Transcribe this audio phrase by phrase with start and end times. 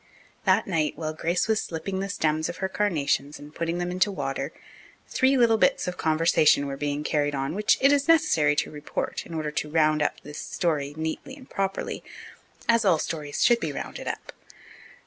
[0.45, 4.11] That night, while Grace was slipping the stems of her carnations and putting them into
[4.11, 4.51] water,
[5.07, 9.23] three little bits of conversation were being carried on which it is necessary to report
[9.27, 12.03] in order to round up this story neatly and properly,
[12.67, 14.33] as all stories should be rounded up.